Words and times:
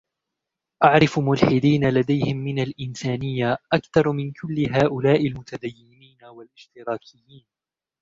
أعرف 0.83 1.19
ملحدين 1.19 1.89
لديهم 1.89 2.37
من 2.37 2.59
الإنسانية 2.59 3.57
أكثر 3.73 4.11
من 4.11 4.31
كل 4.31 4.69
هؤلاء 4.75 5.27
المتدينين 5.27 6.17
والاشتراكيين. 6.23 7.45